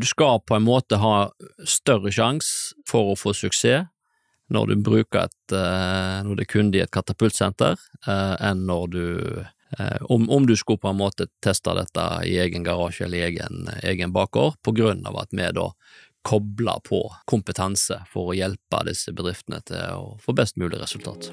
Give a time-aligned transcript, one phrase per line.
[0.00, 1.28] du skal på en måte ha
[1.64, 3.88] større sjanse for å få suksess
[4.52, 7.74] når du bruker et, eh, når det er kunde i et katapultsenter,
[8.06, 9.06] eh, enn når du
[9.78, 13.26] eh, om, om, du skulle på en måte teste dette i egen garasje eller i
[13.32, 15.70] egen, egen bakgård, på grunn av at vi da
[16.26, 21.30] kobler på kompetanse for å hjelpe disse bedriftene til å få best mulig resultat.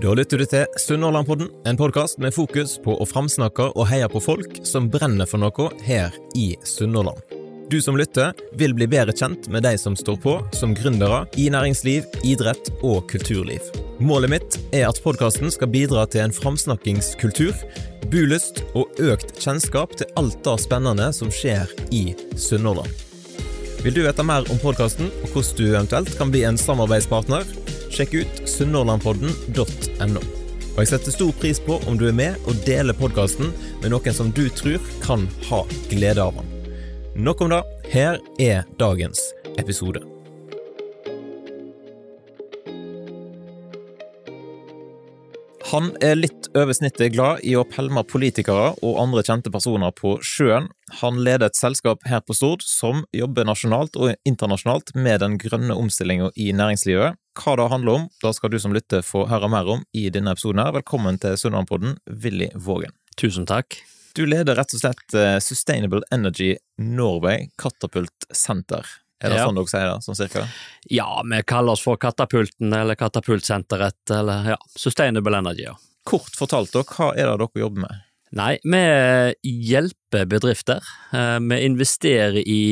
[0.00, 4.22] Da lytter du til Sunnhordlandpodden, en podkast med fokus på å framsnakke og heie på
[4.24, 7.20] folk som brenner for noe her i Sunnhordland.
[7.68, 11.46] Du som lytter, vil bli bedre kjent med de som står på som gründere i
[11.52, 13.68] næringsliv, idrett og kulturliv.
[14.00, 17.54] Målet mitt er at podkasten skal bidra til en framsnakkingskultur,
[18.12, 23.11] bulyst og økt kjennskap til alt det spennende som skjer i Sunnhordland.
[23.82, 27.48] Vil du vite mer om podkasten og hvordan du eventuelt kan bli en samarbeidspartner?
[27.90, 30.22] Sjekk ut sunnhordlandpodden.no.
[30.72, 33.50] Og jeg setter stor pris på om du er med og deler podkasten
[33.82, 36.54] med noen som du tror kan ha glede av den.
[37.26, 37.62] Nok om det.
[37.92, 40.11] Her er dagens episode.
[45.70, 50.16] Han er litt over snittet glad i å pælme politikere og andre kjente personer på
[50.26, 50.66] sjøen.
[50.98, 55.76] Han leder et selskap her på Stord som jobber nasjonalt og internasjonalt med den grønne
[55.78, 57.18] omstillinga i næringslivet.
[57.38, 60.34] Hva det handler om, da skal du som lytter få høre mer om i denne
[60.34, 60.64] episoden.
[60.64, 60.74] her.
[60.80, 62.92] Velkommen til Sunnmørpodden, Willy Vågen.
[63.16, 63.78] Tusen takk.
[64.12, 68.84] Du leder rett og slett eh, Sustainable Energy Norway Katapult Center.
[69.22, 69.46] Er det ja.
[69.46, 70.44] sånn dere sier det, sånn cirka?
[70.90, 75.76] Ja, vi kaller oss for Katapulten eller Katapultsenteret, eller ja, Sustainable Energy, ja.
[76.08, 78.02] Kort fortalt, dere, hva er det dere jobber med?
[78.32, 80.80] Nei, vi hjelper bedrifter.
[81.12, 82.62] Eh, vi investerer i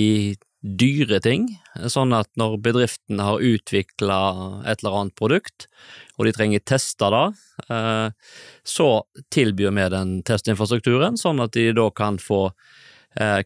[0.60, 1.46] dyre ting,
[1.88, 4.20] sånn at når bedriften har utvikla
[4.68, 5.66] et eller annet produkt,
[6.18, 7.26] og de trenger teste det,
[7.72, 8.08] eh,
[8.64, 8.88] så
[9.32, 12.50] tilbyr vi den testinfrastrukturen, sånn at de da kan få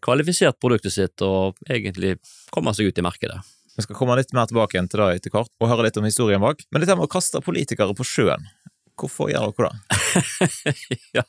[0.04, 2.18] kvalifisert produktet sitt og egentlig
[2.52, 3.38] komme seg ut i markedet.
[3.76, 6.06] Vi skal komme litt mer tilbake igjen til det etter hvert, og høre litt om
[6.06, 6.62] historien bak.
[6.70, 8.46] Men dette med å kaste politikere på sjøen,
[9.00, 9.94] hvorfor gjør dere det?
[11.18, 11.24] ja.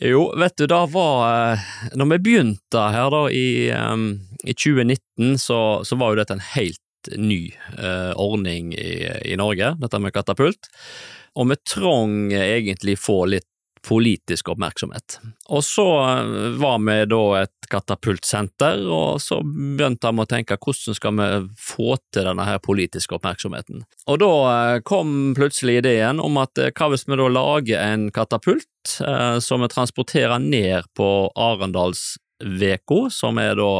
[0.00, 1.64] Jo, vet du, da var eh,
[1.98, 4.12] Når vi begynte her da i, um,
[4.44, 8.92] i 2019, så, så, var jo dette en helt ny uh, ordning i,
[9.32, 10.70] i, Norge, dette med katapult.
[11.36, 13.49] Og vi trong egentlig få litt
[13.86, 15.18] politisk oppmerksomhet.
[15.48, 16.30] Og så eh,
[16.60, 21.28] var vi da et katapultsenter, og så begynte vi å tenke hvordan skal vi
[21.60, 23.84] få til denne her politiske oppmerksomheten.
[24.10, 28.10] Og da eh, kom plutselig ideen om at eh, hva hvis vi da lager en
[28.14, 31.08] katapult eh, som vi transporterer ned på
[31.38, 33.72] Arendalsveka, som er da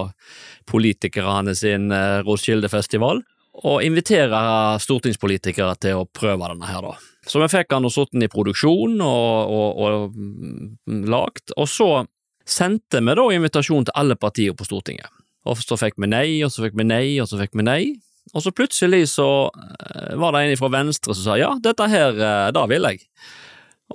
[0.71, 3.25] politikerne sin eh, Roskilde-festival,
[3.61, 7.10] og inviterer stortingspolitikere til å prøve denne her, da.
[7.29, 11.69] Så vi fikk han og satt den i produksjon og, og, og mm, lagt, og
[11.69, 11.91] så
[12.49, 15.11] sendte vi da invitasjon til alle partier på Stortinget.
[15.49, 17.83] Og så fikk vi nei, og så fikk vi nei, og så fikk vi nei.
[18.35, 22.13] Og så plutselig så eh, var det en fra Venstre som sa ja, dette her,
[22.17, 23.03] det da vil jeg.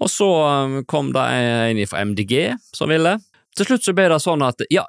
[0.02, 2.36] Og så eh, kom det en fra MDG
[2.76, 3.18] som ville.
[3.56, 4.84] Til slutt så ble det sånn at ja,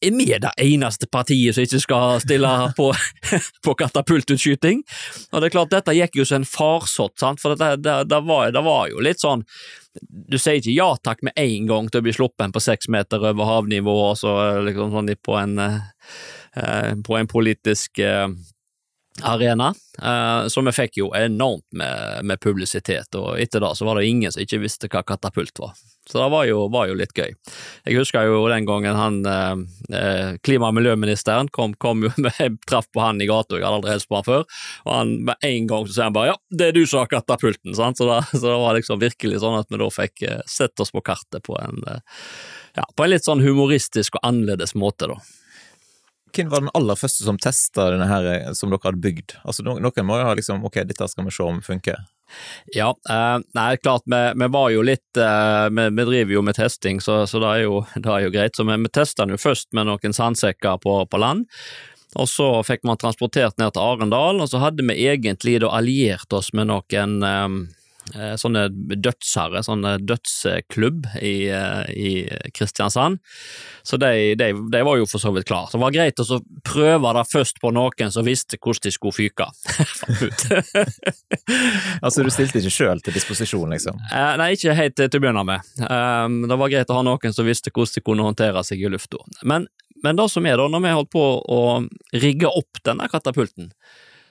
[0.00, 2.90] er vi det eneste partiet som ikke skal stille på,
[3.64, 4.82] på katapultutskyting?
[5.32, 8.20] Og det er klart, dette gikk jo som en farsott, sant, for det, det, det,
[8.26, 9.44] var, det, var, jo litt sånn
[10.28, 13.22] Du sier ikke ja takk med en gang til å bli sluppet på seks meter
[13.32, 14.34] over havnivå, og så
[14.66, 18.28] liksom sånn på en, eh, på en politisk eh,
[19.24, 23.98] arena, uh, så vi fikk jo enormt med, med, publisitet, og etter det så var
[23.98, 25.74] det ingen som ikke visste hva katapult var.
[26.04, 27.30] Så det var jo, var jo litt gøy.
[27.88, 32.90] Jeg husker jo den gangen han uh, klima- og miljøministeren kom, kom jo med traff
[32.92, 34.44] på han i gata, jeg hadde aldri hilst på han før,
[34.84, 37.12] og han med en gang så sier han bare ja, det er du som har
[37.12, 40.84] katapulten, sant, så, det, så det var liksom virkelig sånn at vi da fikk sett
[40.84, 41.80] oss på kartet på en,
[42.76, 45.22] ja, på en litt sånn humoristisk og annerledes måte, da.
[46.34, 49.36] Hvem var den aller første som testa denne her eh, som dere hadde bygd?
[49.44, 52.02] Altså, Noen må jo ha liksom ok, dette skal vi se om funker.
[52.74, 56.58] Ja, eh, nei, klart, vi, vi, var jo litt eh, vi, vi, driver jo med
[56.58, 58.56] testing, så, så det, er jo, det, er jo, greit.
[58.56, 61.46] Så vi, vi testa den jo først med noen sandsekker på, på, land.
[62.14, 66.30] Og så fikk man transportert ned til Arendal, og så hadde vi egentlig da alliert
[66.36, 67.48] oss med noen eh,
[68.12, 68.66] sånne
[69.00, 72.10] dødsherre, sånne dødsklubb i, eh, i
[72.54, 73.20] Kristiansand.
[73.82, 75.70] Så de, de, de, var jo for så vidt klare.
[75.70, 79.16] Så det var greit å prøve det først på noen som visste hvordan de skulle
[79.16, 79.48] fyke.
[82.04, 84.00] altså du stilte ikke sjøl til disposisjon, liksom?
[84.10, 85.74] Eh, nei, ikke helt til å begynne med.
[85.80, 89.20] det var greit å ha noen som visste hvordan de kunne håndtere seg i lufta.
[89.42, 89.68] Men,
[90.04, 91.62] men det som er da, når vi holdt på å
[92.20, 93.72] rigge opp denne katapulten,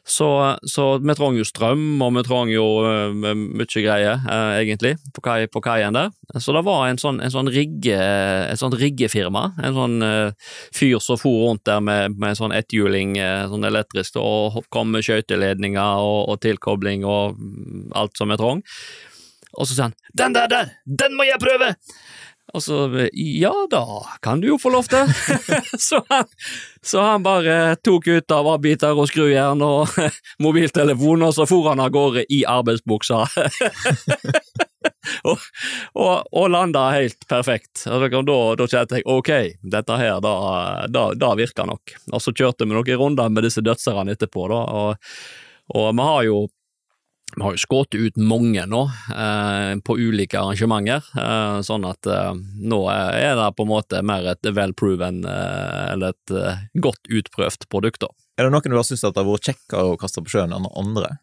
[0.06, 4.98] Så, så vi trenger jo strøm, og vi trenger jo uh, mye greier, uh, egentlig,
[5.16, 6.12] på, kai, på, kaien der.
[6.44, 11.00] Så det var en sånn, en sånn rigge, et sånt riggefirma, en sånn uh, fyr
[11.04, 13.16] som for rundt der med, med sånn etthjuling,
[13.52, 17.40] sånn elektrisk, og kom med skøyteledninger og, og tilkobling og
[17.96, 18.64] alt som vi trang.
[19.54, 21.76] Og så sa han 'den der, der, den må jeg prøve'!
[22.54, 23.86] Og så ja da,
[24.22, 25.10] kan du jo få lov til.
[25.88, 26.30] så, han,
[26.82, 29.90] så, han, bare tok ut av avbiter og skrujern og
[30.46, 33.24] mobiltelefon, og så for han av gårde i arbeidsbuksa.
[35.32, 35.48] og,
[35.98, 37.88] og, og, landa helt perfekt.
[37.90, 39.32] Og da, da kjente jeg ok,
[39.74, 40.34] dette her, da,
[40.94, 41.98] da, da virker nok.
[42.14, 45.18] Og så kjørte vi noen runder med disse dødserne etterpå, da, og,
[45.74, 46.44] og vi har jo
[47.36, 48.84] vi har jo skutt ut mange nå,
[49.16, 54.28] eh, på ulike arrangementer, eh, sånn at eh, nå er det på en måte mer
[54.34, 58.06] et well proven, eh, eller et eh, godt utprøvd produkt.
[58.06, 58.12] da.
[58.38, 61.16] Er det noen du har syntes har vært kjekkere å kaste på sjøen enn andre?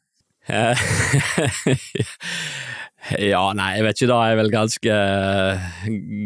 [3.01, 4.97] Ja, nei, jeg vet ikke, da er vel ganske,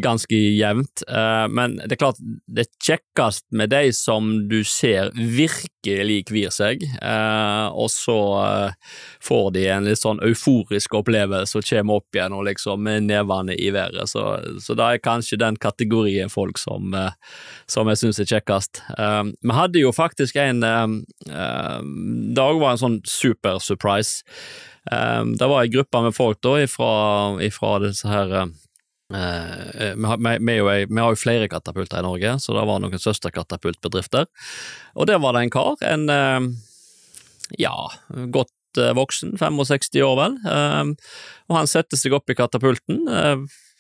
[0.02, 1.04] ganske jevnt.
[1.06, 2.18] Eh, men det er klart,
[2.50, 8.98] det er kjekkest med de som du ser virkelig kvir seg, eh, og så eh,
[9.22, 13.54] får de en litt sånn euforisk opplevelse og kommer opp igjen og liksom med nevene
[13.54, 14.10] i været.
[14.10, 14.26] Så,
[14.58, 16.90] så det er kanskje den kategorien folk som,
[17.70, 18.82] som jeg syns er kjekkest.
[18.90, 24.24] Vi hadde jo faktisk en Det var en sånn super surprise.
[24.92, 26.90] Um, det var ei gruppe med folk da ifra,
[27.44, 30.58] ifra disse her vi, har, vi,
[31.00, 34.26] har, jo flere katapulter i Norge, så det var noen søsterkatapultbedrifter.
[34.96, 36.48] Og der var det en kar, en uh,
[37.60, 37.76] ja,
[38.34, 43.04] godt voksen, 65 år vel, og han setter seg opp i katapulten.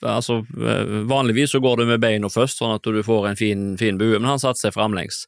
[0.06, 0.36] altså,
[1.10, 4.20] Vanligvis så går du med beina først, sånn at du får en fin, fin bue,
[4.20, 5.24] men han satte seg framlengs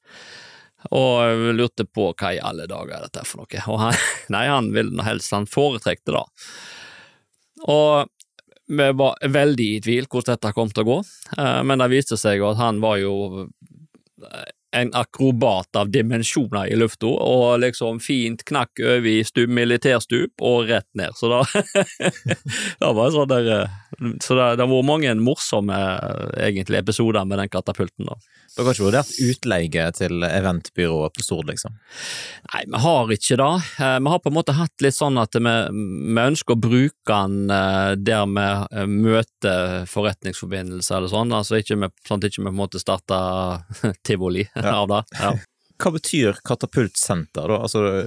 [0.94, 3.62] og lurte på hva i alle dager er dette for noe.
[3.72, 4.02] Og han,
[4.34, 6.26] nei, han ville helst, han foretrekte det.
[7.66, 8.12] Og
[8.66, 10.98] vi var veldig i tvil hvordan dette kom til å gå,
[11.38, 13.14] eh, men det viste seg at han var jo
[14.74, 20.70] en akrobat av dimensjoner i lufta, og liksom fint knakk over i stup, militærstup og
[20.70, 21.14] rett ned.
[21.16, 21.42] Så da
[22.82, 23.76] det var sånn der, eh,
[24.24, 25.76] Så det, det vært mange morsomme
[26.36, 28.08] egentlig episoder med den katapulten.
[28.10, 28.18] da.
[28.56, 31.74] Dere har ikke vurdert utleie til eventbyrået på Stord, liksom?
[32.54, 33.48] Nei, vi har ikke det.
[33.84, 37.16] Eh, vi har på en måte hatt litt sånn at vi, vi ønsker å bruke
[37.26, 42.32] den eh, der vi eh, møter forretningsforbindelser eller sånn, altså ikke med, sånn at vi
[42.32, 44.46] ikke på en måte starter tivoli.
[44.72, 45.02] Av det.
[45.20, 45.34] Ja.
[45.76, 47.60] Hva betyr katapultsenter, da?
[47.66, 48.04] Altså,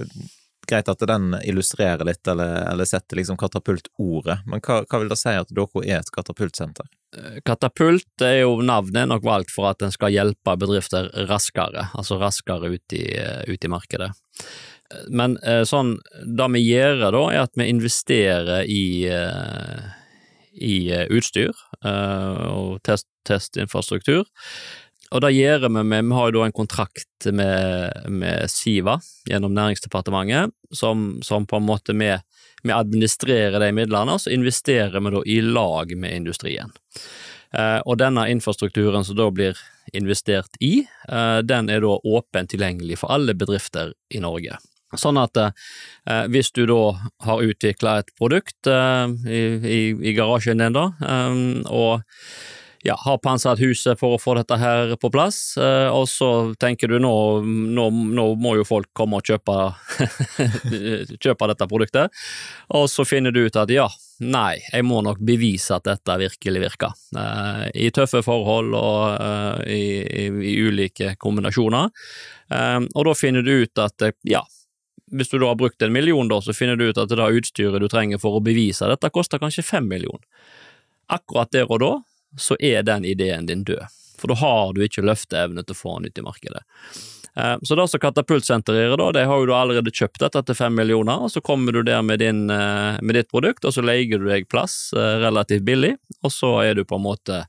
[0.70, 5.18] greit at den illustrerer litt, eller, eller setter liksom katapultordet, men hva, hva, vil det
[5.20, 6.88] si at dere er et katapultsenter?
[7.16, 12.20] Eh, katapult er jo navnet nok valgt for at en skal hjelpe bedrifter raskere, altså
[12.20, 14.12] raskere ut i, eh, ut i markedet.
[15.10, 15.96] Men eh, sånn,
[16.26, 18.84] det vi gjør da, er at vi investerer i,
[20.60, 20.76] i
[21.14, 24.26] utstyr og test, testinfrastruktur
[25.10, 28.98] og det gjør vi med Vi har jo da en kontrakt med, med Siva
[29.28, 32.12] gjennom Næringsdepartementet, som, som på en måte vi,
[32.62, 36.72] vi, administrerer de midlene, og så investerer vi da i lag med industrien.
[37.50, 39.58] Eh, og denne infrastrukturen som da blir
[39.92, 44.60] investert i, eh, den er da åpent tilgjengelig for alle bedrifter i Norge.
[44.98, 45.50] Sånn at eh,
[46.30, 46.80] hvis du da
[47.26, 52.02] har utvikla et produkt eh, i, i, i, garasjen din, da, eh, og
[52.82, 56.88] ja, har pansret huset for å få dette her på plass, eh, og så tenker
[56.88, 59.56] du nå, nå, nå må jo folk komme og kjøpe,
[61.24, 62.22] kjøpe dette produktet,
[62.76, 63.86] og så finner du ut at ja,
[64.24, 66.96] nei, jeg må nok bevise at dette virkelig virker.
[67.16, 69.84] Eh, I tøffe forhold og eh, i,
[70.24, 71.92] i, i ulike kombinasjoner,
[72.50, 74.40] og da finner du ut at ja,
[75.14, 77.78] hvis du da har brukt en million, da, så finner du ut at det utstyret
[77.78, 80.24] du trenger for å bevise dette, koster kanskje fem millioner.
[81.10, 81.92] Akkurat der og da
[82.38, 83.86] så er den ideen din død.
[84.20, 86.62] For da har du ikke løfteevne til å få den ut i markedet.
[87.36, 90.58] Eh, så det som Katapultsenteret gjør, da, de har jo da allerede kjøpt dette til
[90.58, 93.84] fem millioner, og så kommer du der med, din, eh, med ditt produkt, og så
[93.84, 95.94] leier du deg plass eh, relativt billig,
[96.24, 97.44] og så er du på en måte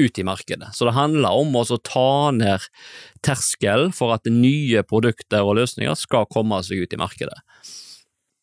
[0.00, 0.70] ut i markedet.
[0.76, 2.64] Så det handler om å ta ned
[3.26, 7.36] terskelen for at nye produkter og løsninger skal komme seg ut i markedet.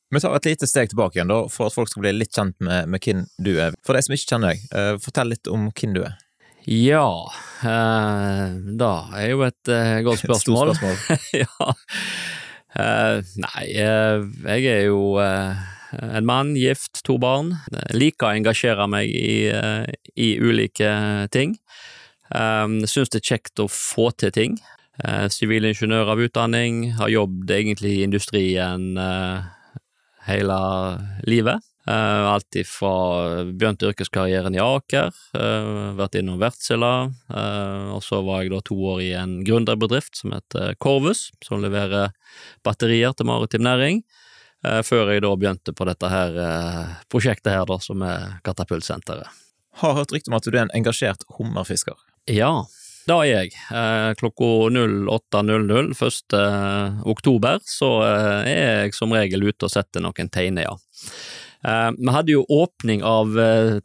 [0.10, 2.56] Vi tar et lite steg tilbake igjen, da, for at folk skal bli litt kjent
[2.64, 3.76] med, med hvem du er.
[3.84, 6.16] For de som ikke kjenner deg, uh, fortell litt om hvem du er.
[6.68, 7.10] Ja,
[7.64, 8.46] uh,
[8.80, 10.72] da er jo et uh, godt spørsmål.
[10.78, 11.44] Stort spørsmål.
[11.44, 11.74] ja.
[13.44, 17.56] nei, jeg er jo en mann, gift, to barn.
[17.74, 19.50] Jeg liker å engasjere meg i,
[20.16, 20.92] i ulike
[21.34, 21.56] ting.
[22.28, 24.58] Um, Syns det er kjekt å få til ting.
[25.32, 28.92] Sivilingeniør av utdanning, har jobbet egentlig i industrien
[30.28, 30.60] hele
[31.28, 31.64] livet.
[31.88, 32.90] Uh, alt ifra
[33.48, 36.90] begynte yrkeskarrieren i Aker, uh, vært innom Wärtsilä,
[37.32, 41.64] uh, og så var jeg da to år i en gründerbedrift som heter Corvus, som
[41.64, 42.12] leverer
[42.68, 44.04] batterier til maritim næring,
[44.84, 46.38] før jeg da begynte på dette her
[47.14, 49.30] prosjektet her, da, som er Katapultsenteret.
[49.80, 51.96] Har hørt rykte om at du er en engasjert hummerfisker?
[52.28, 52.66] Ja,
[53.08, 53.52] det er jeg.
[54.20, 56.38] klokka 08.00 1.
[57.08, 60.76] oktober så er jeg som regel ute og setter noen teiner, ja.
[61.96, 63.32] Vi hadde jo åpning av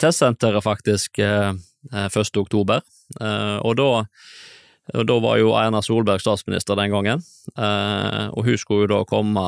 [0.02, 1.54] testsenteret faktisk uh,
[1.92, 2.36] eh, 1.
[2.42, 2.82] oktober,
[3.62, 3.88] og da,
[4.92, 7.22] og da var jo Erna Solberg statsminister den gangen,
[7.54, 9.44] og hun skulle jo da komme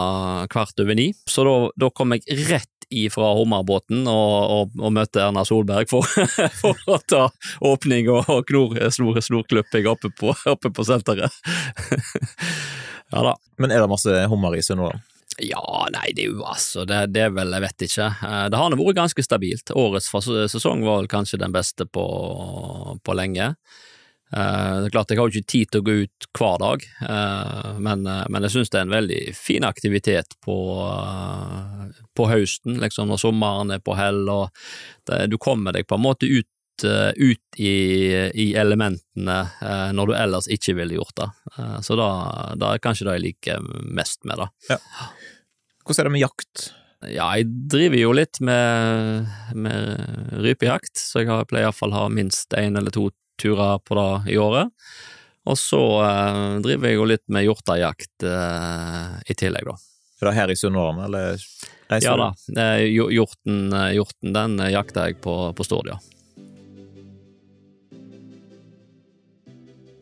[0.53, 5.23] kvart over ni, så da, da kom jeg rett ifra hummerbåten og, og, og, møtte
[5.25, 6.07] Erna Solberg for,
[6.61, 7.25] for å ta
[7.65, 11.35] åpning og, og knor, snor, snorklipping oppe på, oppe på senteret.
[13.15, 13.35] ja da.
[13.61, 14.93] Men er det masse hummer i da?
[15.43, 18.11] Ja, nei, det er jo altså det, det, er vel, jeg vet ikke.
[18.23, 19.73] Eh, det har nå vært ganske stabilt.
[19.75, 20.13] Årets
[20.53, 22.05] sesong var vel kanskje den beste på,
[23.03, 23.55] på lenge.
[24.35, 26.87] Eh, det er klart, jeg har jo ikke tid til å gå ut hver dag,
[27.09, 30.57] eh, men, men jeg synes det er en veldig fin aktivitet på,
[32.19, 34.51] på høsten, liksom når sommeren er på hell, og
[35.07, 36.51] det, du kommer deg på en måte ut
[36.83, 37.71] ut i,
[38.35, 41.29] i, elementene eh, når du ellers ikke ville gjort det.
[41.59, 42.09] Eh, så da,
[42.59, 44.49] da er kanskje det jeg liker mest med det.
[44.73, 44.81] Ja.
[45.85, 46.65] Hvordan er det med jakt?
[47.05, 52.57] Ja, jeg driver jo litt med, med rypejakt, så jeg pleier iallfall å ha minst
[52.59, 53.11] én eller to
[53.41, 54.73] turer på det i året.
[55.45, 59.77] Og så eh, driver jeg jo litt med hjortejakt eh, i tillegg, da.
[60.23, 61.37] Er det her i Sunnhordland, eller
[61.91, 62.67] reiser ja, da, eh, da,
[63.13, 63.59] hjorten,
[63.93, 66.01] hjorten den jakter jeg på, på Stord, ja.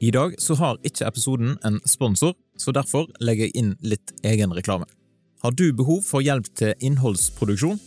[0.02, 4.54] I dag så har ikke episoden en sponsor, så derfor legger jeg inn litt egen
[4.54, 4.86] reklame.
[5.42, 7.78] Har du behov for hjelp til innholdsproduksjon?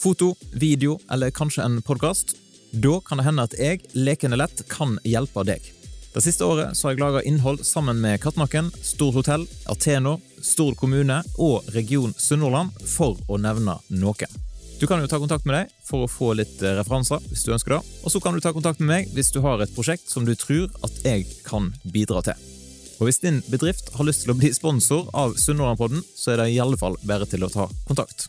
[0.00, 2.34] Foto, video eller kanskje en podkast?
[2.70, 5.64] Da kan det hende at jeg, lekende lett, kan hjelpe deg.
[6.10, 11.20] Det siste året har jeg laga innhold sammen med Kattnakken, Stor hotell, Ateno, Stord kommune
[11.38, 14.30] og Region Sunnhordland, for å nevne noe.
[14.80, 17.52] Du kan jo ta kontakt med deg for å få litt eh, referanser, hvis du
[17.52, 17.80] ønsker det.
[18.02, 20.32] Og så kan du ta kontakt med meg hvis du har et prosjekt som du
[20.38, 22.46] tror at jeg kan bidra til.
[23.00, 26.52] Og hvis din bedrift har lyst til å bli sponsor av Sunnhordlandpodden, så er det
[26.54, 28.26] i alle fall bare til å ta kontakt.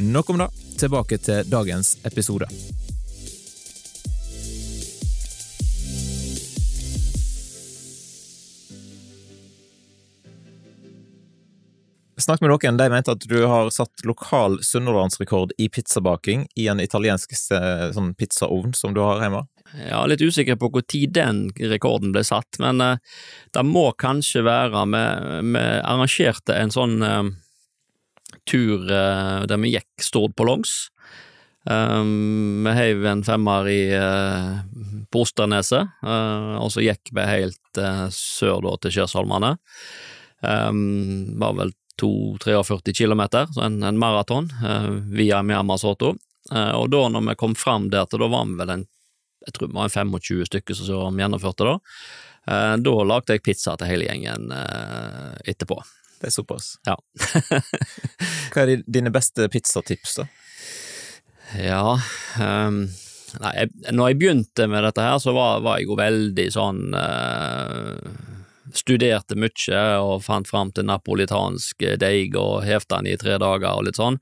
[0.00, 0.48] Nok om det,
[0.80, 2.48] tilbake til dagens episode.
[12.22, 16.78] Snakk med noen, de mente at du har satt lokal sunnhordlandsrekord i pizzabaking i en
[16.82, 19.40] italiensk eh, sånn pizzaovn som du har hjemme.
[19.88, 23.00] Ja, litt usikker på tid den rekorden ble satt, men uh,
[23.56, 27.24] det må kanskje være Vi arrangerte en sånn uh,
[28.46, 30.92] tur uh, der vi gikk Stord på langs.
[31.64, 33.82] Um, vi heiv en femmer i
[35.10, 37.82] på Osterneset, og så gikk vi helt
[38.14, 39.56] sør da til Kjørsholmane.
[40.42, 41.70] Um, var vel
[42.02, 44.50] 2-43 kilometer, så en, en maraton
[45.14, 46.16] via Myanmar Soto.
[46.50, 48.84] og da når vi kom fram der da var vi vel en
[49.46, 51.78] jeg tror vi var en 25 stykker som gjennomførte det.
[52.46, 55.78] Eh, da lagde jeg pizza til hele gjengen eh, etterpå.
[56.20, 56.76] Det er såpass?
[56.86, 56.96] Ja.
[58.52, 60.28] Hva er dine beste pizzatips, da?
[61.58, 61.98] Ja
[62.40, 62.86] um,
[63.42, 66.80] Nei, jeg, når jeg begynte med dette her, så var, var jeg jo veldig sånn
[66.92, 67.96] uh,
[68.72, 73.86] Studerte mye og fant fram til napolitansk deig og hevte den i tre dager og
[73.88, 74.20] litt sånn.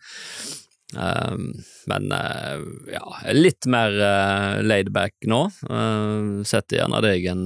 [0.97, 1.53] Ehm,
[1.87, 2.59] men eh,
[2.95, 5.45] ja, litt mer uh, laidback nå.
[5.71, 7.45] Uh, setter gjerne deigen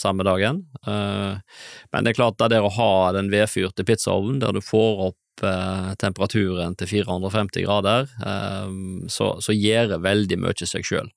[0.00, 0.64] samme dagen.
[0.86, 1.40] Uh,
[1.92, 5.20] men det er klart, det der å ha den vedfyrte pizzaovnen der du får opp
[5.98, 11.10] temperaturen til 450 grader, ehm, så, så gjør det veldig mye seg sjøl.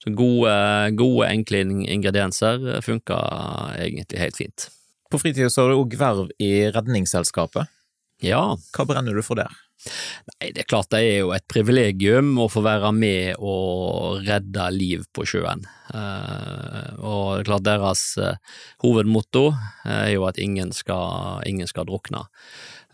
[0.00, 0.54] Så gode,
[0.96, 4.70] gode, enkle ingredienser funker egentlig helt fint.
[5.08, 7.70] På fritida så har du òg verv i Redningsselskapet.
[8.24, 8.42] Ja.
[8.74, 9.52] Hva brenner du for der?
[9.86, 14.64] Nei, det er klart det er jo et privilegium å få være med og redde
[14.74, 15.62] liv på sjøen.
[15.94, 18.34] Uh, og det er klart deres uh,
[18.82, 19.52] hovedmotto
[19.86, 22.24] er jo at ingen skal, ingen skal drukne.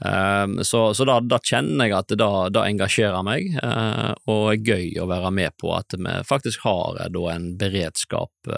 [0.02, 2.18] Uh, så, så da, da, kjenner jeg at det
[2.56, 3.52] da engasjerer meg,
[4.26, 8.52] og er gøy å være med på at vi faktisk har en beredskap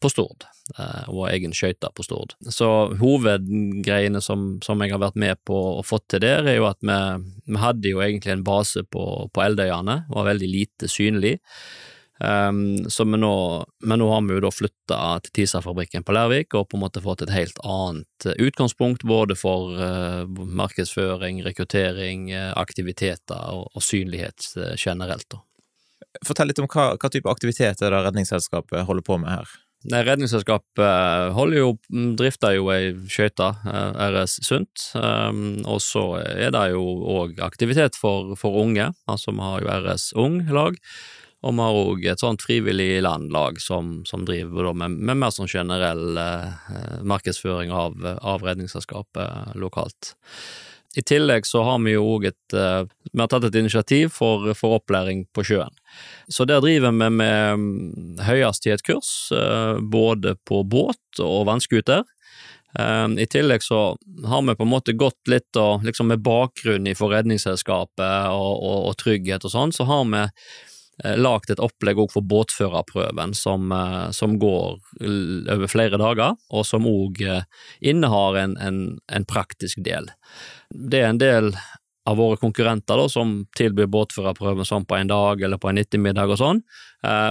[0.00, 0.44] på Stord,
[0.78, 2.34] eh, og egen skøyte på Stord.
[2.52, 2.68] Så
[3.00, 6.80] hovedgreiene som, som, jeg har vært med på og fått til der, er jo at
[6.84, 6.98] vi,
[7.48, 11.38] vi hadde jo egentlig en base på, på Eldøyane, var veldig lite synlig.
[12.22, 13.34] Um, så men nå,
[13.82, 17.02] men nå har vi jo da flytta til TISA-fabrikken på Lærvik og på en måte
[17.02, 25.26] fått et helt annet utgangspunkt både for uh, markedsføring, rekruttering, aktiviteter og, og synlighet generelt.
[25.34, 25.42] da.
[26.26, 29.52] Fortell litt om hva, hva type aktivitet er det Redningsselskapet holder på med her?
[29.90, 36.04] Nei, Redningsselskapet holder jo, mm, drifter jo ei skøyte, eh, RS Sunt, um, og så
[36.22, 36.84] er det jo
[37.16, 40.78] òg aktivitet for, for, unge, altså vi har jo RS Ung-lag,
[41.42, 45.50] og vi har òg et sånt frivillig landlag som, som driver med, med, mer sånn
[45.50, 50.14] generell eh, markedsføring av, av Redningsselskapet lokalt.
[50.96, 54.50] I tillegg så har vi jo òg et uh, Vi har tatt et initiativ for,
[54.56, 55.72] for, opplæring på sjøen.
[56.28, 62.04] Så der driver vi med mm, høyhastighetskurs, uh, både på båt og vannskuter.
[62.76, 63.94] Uh, I tillegg så
[64.28, 68.78] har vi på en måte gått litt og liksom med bakgrunn for Redningsselskapet og, og,
[68.92, 70.26] og trygghet og sånn, så har vi
[71.00, 74.76] Eh, lagt et opplegg òg for båtførerprøven som, eh, som, går
[75.54, 77.46] over flere dager, og som òg eh,
[77.80, 80.10] innehar en, en, en, praktisk del.
[80.68, 81.54] Det er en del
[82.04, 86.34] av våre konkurrenter da, som tilbyr båtførerprøven sånn på en dag eller på en ettermiddag
[86.34, 86.60] og sånn,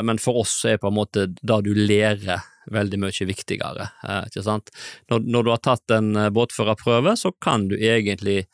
[0.07, 2.39] men for oss er på en måte det du lærer
[2.71, 3.89] veldig mye viktigere.
[4.31, 8.45] Når, når du har tatt en båtførerprøve, så kan du egentlig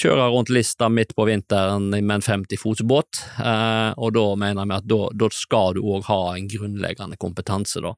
[0.00, 4.68] kjøre rundt Lista midt på vinteren med en 50 fots båt, eh, og da mener
[4.68, 7.94] vi at da, skal du òg ha en grunnleggende kompetanse, da.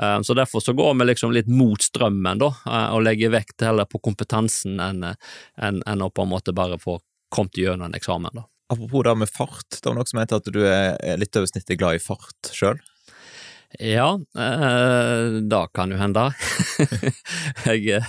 [0.00, 3.66] Eh, så derfor så går vi liksom litt mot strømmen, da, eh, og legger vekt
[3.66, 6.98] heller på kompetansen enn en, en å på en måte bare få
[7.32, 8.46] kommet gjennom en eksamen, da.
[8.72, 11.76] Apropos det med fart, det var noe som heter at du er litt over snittet
[11.76, 12.80] glad i fart sjøl?
[13.80, 16.30] Ja, eh, det kan jo hende.
[17.66, 18.02] jeg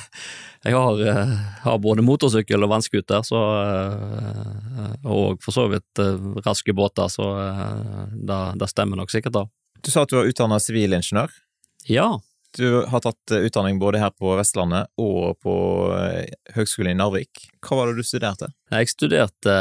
[0.64, 1.32] jeg har, eh,
[1.66, 7.32] har, både motorsykkel og vannskuter, så eh, Og for så vidt eh, raske båter, så
[8.14, 9.48] det, stemmer nok sikkert, da.
[9.84, 11.34] Du sa at du var utdanna sivilingeniør?
[11.92, 12.08] Ja.
[12.56, 15.54] Du har tatt utdanning både her på Vestlandet og på
[16.54, 17.48] Høgskolen i Narvik.
[17.66, 18.52] Hva var det du studerte?
[18.72, 19.56] Jeg studerte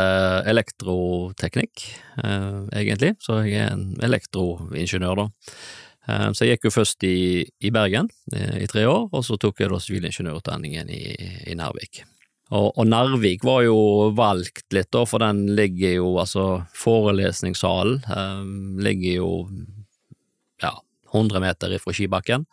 [0.52, 1.86] elektroteknikk,
[2.20, 5.26] egentlig, så jeg er en elektroingeniør, da.
[6.08, 9.38] Eh, så jeg gikk jo først i, i Bergen eh, i tre år, og så
[9.40, 11.02] tok jeg da sivilingeniørutdanningen i,
[11.52, 12.02] i Narvik.
[12.52, 13.76] Og, og, Narvik var jo
[14.16, 18.40] valgt litt, da, for den ligger jo, altså forelesningssalen eh,
[18.82, 19.30] ligger jo
[20.62, 20.74] ja,
[21.12, 22.48] 100 meter ifra skibakken.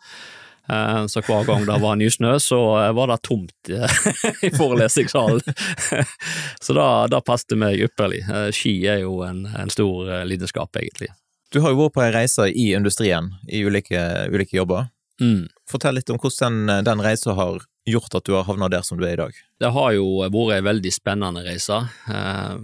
[0.70, 2.58] Um, så hver gang det var nysnø, så
[2.94, 3.70] var det tomt
[4.46, 5.40] i forelesningssalen.
[6.64, 8.20] så da, da passet meg ypperlig.
[8.54, 11.10] Ski er jo en, en stor lidenskap, egentlig.
[11.50, 14.88] Du har jo vært på en reise i industrien, i ulike, ulike jobber.
[15.20, 15.48] Mm.
[15.68, 17.60] Fortell litt om hvordan den, den reisa har
[17.90, 19.36] gjort at du har havna der som du er i dag?
[19.60, 21.80] Det har jo vært en veldig spennende reise.
[22.12, 22.54] Eh,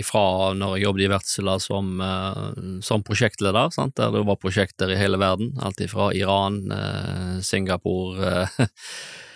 [0.00, 0.24] ifra
[0.56, 2.42] når jeg jobbet i Wärtsilä som, eh,
[2.86, 3.96] som, prosjektleder, sant?
[3.98, 5.52] der det var prosjekter i hele verden.
[5.62, 8.66] Alt ifra Iran, eh, Singapore Eh,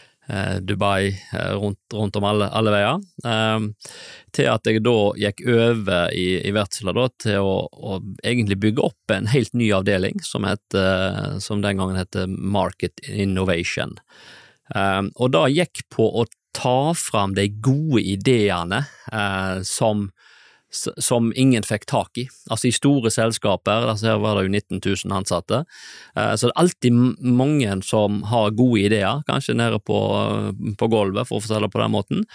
[0.62, 3.00] Dubai, eh, rundt, rundt om alle, alle veier.
[3.26, 3.72] Ehm,
[4.32, 9.14] til at jeg da gikk over i, i Wärtsilä til å, å, egentlig bygge opp
[9.14, 10.78] en helt ny avdeling som, het,
[11.42, 13.98] som den gangen het Market Innovation.
[14.74, 20.11] Ehm, og da gikk på å ta fram de gode ideene eh, som
[20.72, 22.26] som ingen fikk tak i.
[22.50, 25.62] Altså I store selskaper, altså her var det jo 19 000 ansatte,
[26.16, 30.00] eh, så det er alltid mange som har gode ideer, kanskje nede på,
[30.78, 32.26] på gulvet, for å fortelle det på den måten,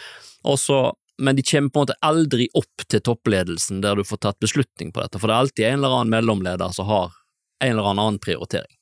[0.48, 4.40] Også, men de kommer på en måte aldri opp til toppledelsen der du får tatt
[4.40, 7.16] beslutning på dette, for det er alltid en eller annen mellomleder som har
[7.64, 8.78] en eller annen prioritering.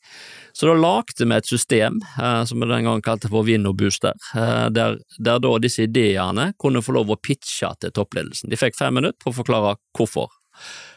[0.55, 4.67] Så da lagde vi et system eh, som vi den gangen kalte for Winno-booster, eh,
[4.71, 8.51] der, der, da disse ideene kunne få lov å pitche til toppledelsen.
[8.51, 10.31] De fikk fem minutter på å forklare hvorfor.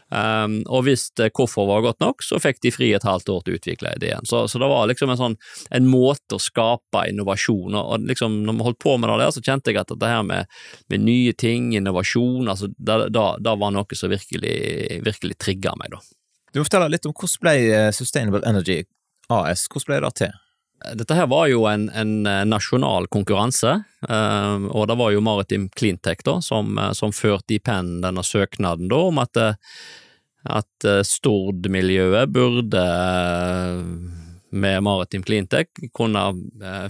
[0.09, 3.57] Um, og hvis hvorfor var godt nok, så fikk de fri et halvt år til
[3.57, 4.29] å utvikle ideen.
[4.29, 5.35] Så, så det var liksom en, sånn,
[5.75, 9.43] en måte å skape innovasjon og liksom, når vi holdt på med det der, så
[9.45, 10.49] kjente jeg at dette her med,
[10.89, 14.55] med nye ting, innovasjon, altså, det, var noe som virkelig,
[15.05, 16.01] virkelig trigga meg, da.
[16.55, 18.81] Du må fortelle litt om hvordan ble eh, Sustainable Energy
[19.29, 20.37] AS, hvordan ble det til?
[20.99, 23.73] Dette her var jo en, en eh, nasjonal konkurranse,
[24.09, 28.91] eh, og det var jo Maritim Cleantech da, som, som førte i pennen denne søknaden
[28.93, 29.41] da, om at,
[30.47, 32.85] at Stord-miljøet burde
[34.49, 36.23] med Maritim Cleantech kunne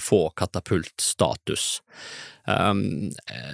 [0.05, 1.79] få katapultstatus.
[2.49, 3.11] Um,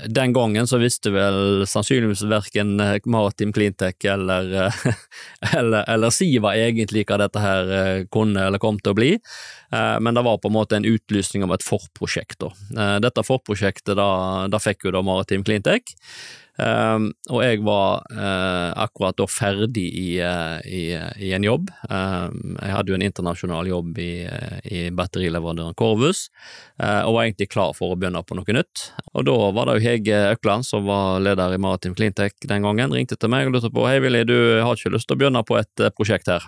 [0.07, 4.77] den gangen så visste vel sannsynligvis verken eh, Maritim Cleantech eller, eh,
[5.59, 9.11] eller, eller, Siva egentlig hva dette her eh, kunne eller kom til å bli,
[9.75, 12.47] uh, men det var på en måte en utlysning om et forprosjekt.
[12.47, 14.09] Uh, dette forprosjektet da,
[14.53, 15.97] da fikk jo da Maritim Cleantech,
[16.55, 21.73] Um, og jeg var uh, akkurat da ferdig i, uh, i, i en jobb.
[21.89, 24.13] Um, jeg hadde jo en internasjonal jobb i,
[24.71, 26.29] i batterileverandøren Corvus,
[26.79, 28.89] uh, og var egentlig klar for å begynne på noe nytt.
[29.15, 32.95] Og da var det jo Hege Økland, som var leder i Maritim Cleantech den gangen,
[32.95, 35.43] ringte til meg og lurte på hei Willy, du har ikke lyst til å begynne
[35.47, 36.47] på et prosjekt her?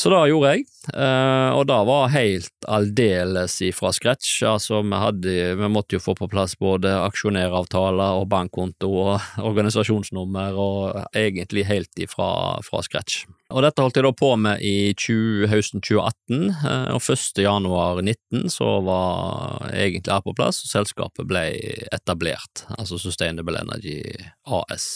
[0.00, 0.62] Så det gjorde jeg,
[0.94, 4.38] eh, og det var helt aldeles ifra scratch.
[4.48, 10.56] Altså, vi, hadde, vi måtte jo få på plass både aksjonæravtaler og bankkonto og organisasjonsnummer,
[10.56, 12.30] og egentlig helt ifra
[12.64, 13.26] fra scratch.
[13.52, 17.44] Og dette holdt jeg da på med i 20, høsten 2018, eh, og 1.
[17.44, 21.44] januar 2019 så var egentlig her på plass, og selskapet ble
[21.92, 24.00] etablert, altså Sustainable Energy
[24.48, 24.92] AS.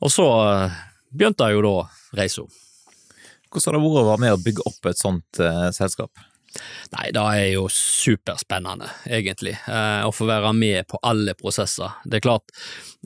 [0.00, 1.78] Og så eh, begynte jeg jo da
[2.16, 2.48] reisa.
[3.54, 6.10] Hvordan har det vært å være med å bygge opp et sånt uh, selskap?
[6.94, 11.96] Nei, det er jo superspennende, egentlig, eh, å få være med på alle prosesser.
[12.04, 12.54] Det er klart,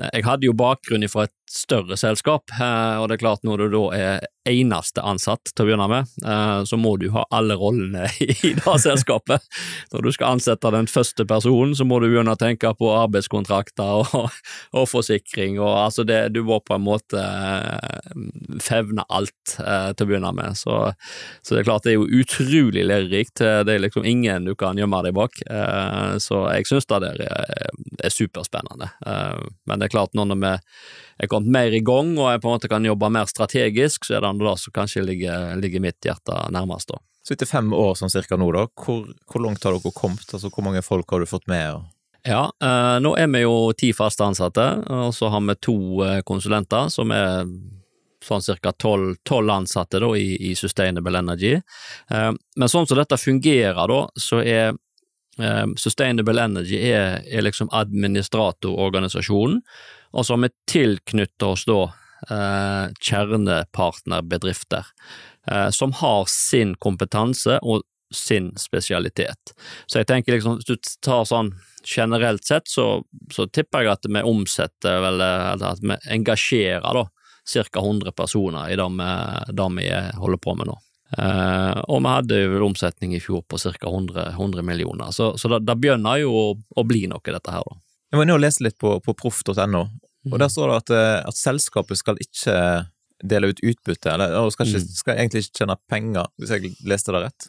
[0.00, 3.64] eh, jeg hadde jo bakgrunn fra et større selskap, eh, og det er klart når
[3.64, 7.56] du da er eneste ansatt til å begynne med, eh, så må du ha alle
[7.61, 9.44] rollene i det selskapet.
[9.92, 14.04] Når du skal ansette den første personen, så må du begynne å tenke på arbeidskontrakter
[14.04, 14.38] og,
[14.76, 18.12] og forsikring, og altså det, du må på en måte eh,
[18.64, 20.56] fevne alt til å begynne med.
[20.58, 20.74] Så,
[21.42, 24.78] så, det er klart det er jo utrolig lærerikt, det er liksom ingen du kan
[24.78, 25.40] gjemme deg bak,
[26.22, 27.22] så jeg synes det er,
[28.04, 28.90] er superspennende.
[29.68, 30.52] Men det er klart, nå når vi
[31.38, 34.24] kommet mer i gang og jeg på en måte kan jobbe mer strategisk, så er
[34.24, 36.90] det andre som kanskje ligger, ligger, mitt hjerte nærmest.
[36.92, 37.01] da.
[37.24, 40.27] Så etter fem år sånn cirka nå, da, hvor, hvor langt har dere kommet?
[40.33, 41.83] Altså, Hvor mange folk har du fått med?
[42.27, 46.22] Ja, eh, nå er vi jo ti faste ansatte, og så har vi to eh,
[46.27, 47.46] konsulenter som er
[48.24, 51.55] sånn cirka tolv ansatte da, i, i, Sustainable Energy.
[52.11, 54.74] Eh, men sånn som dette fungerer, da, så er
[55.38, 59.62] eh, Sustainable Energy er, er liksom administratororganisasjonen,
[60.11, 61.83] og så har vi tilknyttet oss da
[62.31, 64.85] eh, kjernepartnerbedrifter
[65.51, 69.53] eh, som har sin kompetanse og sin spesialitet.
[69.87, 71.53] Så jeg tenker liksom, hvis du tar sånn
[71.85, 77.05] generelt sett, så, så tipper jeg at vi omsetter vel, eller at vi engasjerer da
[77.49, 77.81] ca.
[77.81, 79.09] 100 personer i det vi,
[79.57, 79.88] det vi
[80.21, 80.79] holder på med nå.
[81.09, 83.73] Uh, og vi hadde jo omsetning i fjor på ca.
[83.88, 87.64] 100, 100, millioner, så, så det, det, begynner jo å, å, bli noe, dette her.
[87.64, 87.88] da.
[88.09, 89.83] Jeg var inne og leste litt på, på proff.no,
[90.33, 92.57] og der står det at, eh, at, selskapet skal ikke
[93.29, 94.92] dele ut utbytte, eller skal, ikke, mm.
[95.01, 97.49] skal, egentlig ikke tjene penger, hvis jeg leste det rett?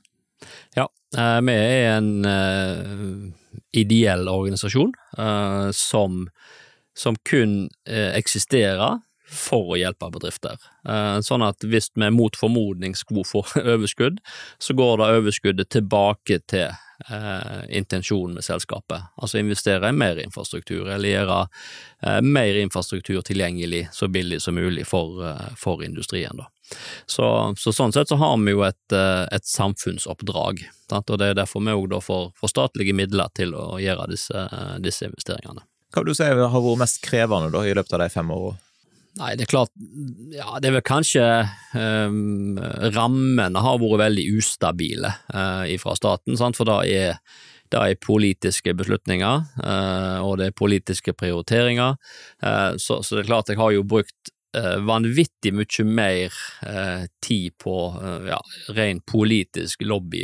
[0.78, 4.96] Ja, uh, vi er en uh, ideell organisasjon
[5.76, 6.24] som,
[6.98, 10.58] som, kun eksisterer for å hjelpe bedrifter.
[11.26, 13.44] Sånn at hvis vi mot formodning skulle få
[13.76, 14.18] overskudd,
[14.58, 16.72] så går det overskuddet tilbake til
[17.08, 19.02] eh, intensjonen med selskapet.
[19.16, 21.40] Altså investere i mer infrastruktur, eller gjøre
[22.04, 26.44] eh, mer infrastruktur tilgjengelig så billig som mulig for, eh, for industrien.
[27.06, 27.26] Så,
[27.58, 31.10] så, sånn sett så har vi jo et, eh, et samfunnsoppdrag, sant?
[31.10, 34.48] og det er derfor vi òg får, får, statlige midler til å gjøre disse,
[34.84, 35.66] disse investeringene.
[35.90, 38.69] Hva vil du si har vært mest krevende da, i løpet av de fem årene?
[39.20, 39.72] Nei, det er klart,
[40.32, 41.26] ja, det er vel kanskje
[41.76, 42.56] um,
[42.96, 46.60] Rammene har vært veldig ustabile uh, fra staten, sant?
[46.60, 47.20] for da er
[47.70, 52.00] det er politiske beslutninger, uh, og det er politiske prioriteringer.
[52.42, 56.34] Uh, så, så, det er klart, jeg har jo brukt vanvittig mye mer
[57.22, 57.74] tid på
[58.26, 58.40] ja,
[58.74, 60.24] ren politisk lobby,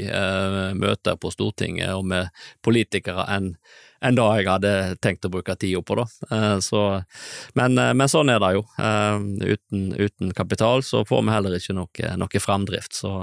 [0.81, 2.31] møter på Stortinget og med
[2.65, 3.51] politikere enn
[4.03, 6.05] enn det jeg hadde tenkt å bruke tida på, da.
[6.31, 6.81] Eh, så,
[7.58, 8.65] men, eh, men, sånn er det jo.
[8.79, 13.13] Eh, uten, uten, kapital så får vi heller ikke noe, noe framdrift, så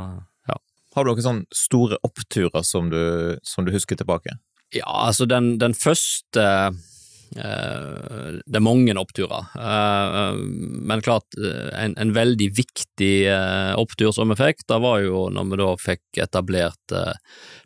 [0.48, 0.58] ja.
[0.96, 3.02] Har du noen sånne store oppturer som du,
[3.46, 4.38] som du husker tilbake?
[4.72, 6.44] Ja, altså den, den første
[7.32, 13.14] det er mange oppturer, men klart en, en veldig viktig
[13.80, 16.96] opptur som vi fikk, da var jo når vi da fikk etablert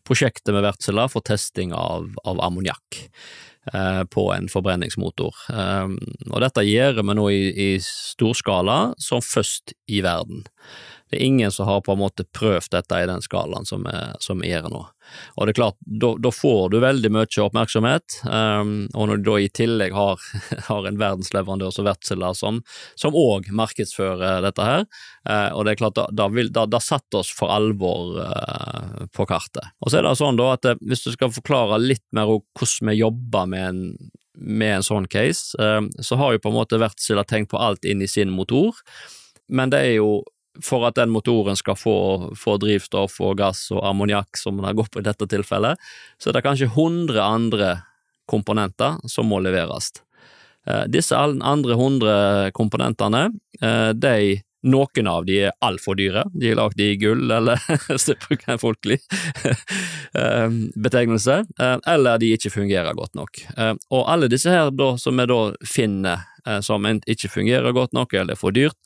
[0.06, 3.00] prosjektet med Wärtsilä for testing av, av ammoniakk
[3.74, 5.34] eh, på en forbrenningsmotor.
[5.50, 5.96] Eh,
[6.30, 10.44] og dette gjør vi nå i, i storskala som først i verden.
[11.10, 14.50] Det er ingen som har på en måte prøvd dette i den skalaen som vi
[14.50, 14.82] gjør nå.
[15.36, 19.36] Og det er klart, da får du veldig mye oppmerksomhet, um, og når du da
[19.38, 20.22] i tillegg har,
[20.70, 24.86] har en verdensleverandør som Wärtsilä som òg markedsfører dette her,
[25.28, 29.06] uh, og det er klart, da, da, vil, da, da satt oss for alvor uh,
[29.14, 29.70] på kartet.
[29.84, 32.90] Og så er det sånn da at uh, hvis du skal forklare litt mer hvordan
[32.90, 33.82] vi jobber med en
[34.36, 35.56] med en sånn case,
[36.04, 38.76] så har jo på en måte Wärtsilä tenkt på alt inn i sin motor,
[39.48, 40.10] men det er jo
[40.64, 41.96] for at den motoren skal få,
[42.38, 45.80] få drivstoff og gass og ammoniakk, som har gått på i dette tilfellet,
[46.18, 47.70] så er det kanskje 100 andre
[48.30, 49.92] komponenter som må leveres.
[50.90, 52.14] Disse andre hundre
[52.56, 53.28] komponentene,
[53.94, 54.16] de
[54.66, 57.60] noen av de er altfor dyre, de er lagd i gull, eller
[58.26, 58.98] bruker en folkelig
[60.86, 61.42] betegnelse,
[61.86, 63.42] eller de ikke fungerer godt nok.
[63.90, 66.24] Og alle disse her da, som vi da finner
[66.62, 68.76] som ikke fungerer godt nok eller er for dyrt,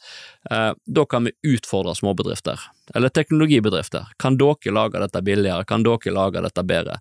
[0.48, 2.60] da kan vi utfordre småbedrifter,
[2.94, 4.08] eller teknologibedrifter.
[4.16, 6.96] Kan dere lage dette billigere, kan dere lage dette bedre?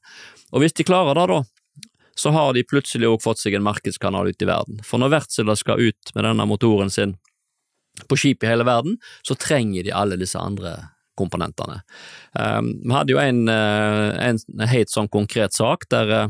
[0.51, 1.88] Og hvis de klarer det, da,
[2.19, 4.84] så har de plutselig også fått seg en markedskanal ut i verden.
[4.84, 7.15] For når Wärtsilä skal ut med denne motoren sin
[8.07, 10.77] på skip i hele verden, så trenger de alle disse andre
[11.19, 11.81] komponentene.
[12.31, 14.38] Um, vi hadde jo en, en,
[14.71, 16.29] helt sånn konkret sak der uh,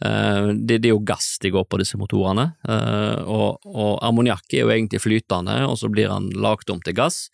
[0.00, 4.64] det, det, er jo gass de går på, disse motorene, uh, og, og ammoniakk er
[4.64, 7.26] jo egentlig flytende, og så blir han lagt om til gass.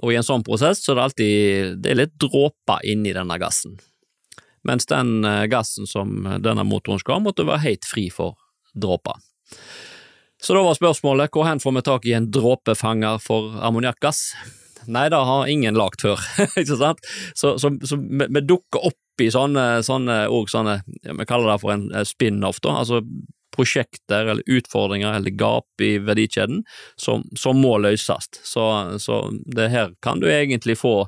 [0.00, 3.36] Og i en sånn prosess så er det alltid det er litt dråper inni denne
[3.42, 3.76] gassen
[4.62, 8.38] mens den eh, gassen som denne motoren skal ha, måtte være helt fri for
[8.78, 9.18] dråper.
[10.42, 14.32] Så da var spørsmålet hvor hen får vi tak i en dråpefanger for ammoniakkgass?
[14.90, 16.18] Nei, det har ingen lagd før,
[16.60, 17.04] ikke sant?
[17.38, 21.74] Så, så, så vi, vi, dukker opp i sånne, sånne, sånne vi kaller det for
[21.76, 23.04] en spin-off, da, altså
[23.52, 26.62] prosjekter eller utfordringer eller gap i verdikjeden
[26.96, 28.30] som, som må løses.
[28.42, 28.64] Så,
[28.98, 31.06] så, det her kan du egentlig få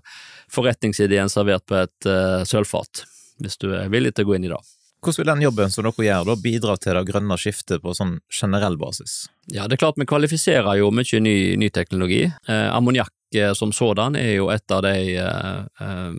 [0.52, 3.06] forretningsideen servert på et uh, sølvfat
[3.42, 4.60] hvis du er villig til å gå inn i det.
[5.04, 8.16] Hvordan vil den jobben som dere gjør, da bidra til det grønne skiftet på sånn
[8.32, 9.26] generell basis?
[9.52, 12.24] Ja, det er klart vi kvalifiserer jo mye ny, ny teknologi.
[12.48, 16.12] Eh, Ammoniakk eh, som sådan er jo et av de eh, eh,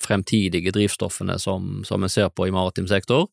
[0.00, 3.28] fremtidige drivstoffene som, som vi ser på i maritim sektor.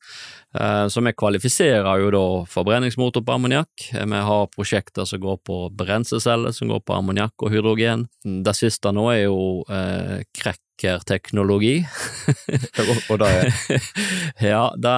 [0.59, 3.89] Eh, så vi kvalifiserer jo da forbrenningsmotor på ammoniakk.
[3.91, 8.07] Vi har prosjekter som går på brenseceller, som går på ammoniakk og hydrogen.
[8.23, 11.77] Det siste nå er jo eh, krekkerteknologi.
[13.11, 13.55] og det er
[14.53, 14.95] Ja, det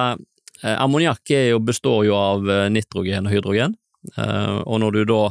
[0.62, 3.76] eh, Ammoniakk består jo av eh, nitrogen og hydrogen,
[4.16, 5.22] eh, og når du da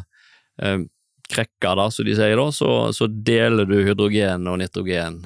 [1.32, 5.22] krekker da, som de sier da, så, så deler du hydrogen og nitrogen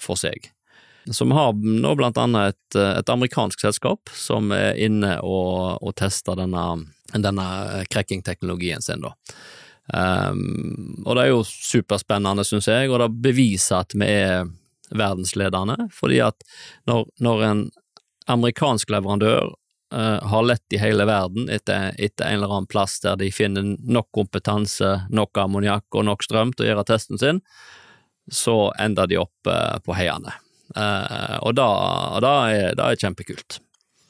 [0.00, 0.50] for seg.
[1.10, 5.94] Så vi har nå blant annet et, et amerikansk selskap som er inne og, og
[5.98, 6.64] tester denne,
[7.14, 7.46] denne
[7.92, 9.14] krekkingteknologien sin, da.
[9.86, 14.48] Um, og det er jo superspennende, syns jeg, og det beviser at vi er
[14.90, 16.42] verdensledende, fordi at
[16.90, 17.62] når, når en
[18.30, 19.54] amerikansk leverandør
[19.94, 23.76] uh, har lett i hele verden etter, etter, en eller annen plass der de finner
[23.78, 27.42] nok kompetanse, nok ammoniakk og nok strøm til å gjøre testen sin,
[28.32, 30.34] så ender de opp uh, på heiene.
[30.74, 31.70] Uh, og da,
[32.22, 33.60] da, er, da er kjempekult.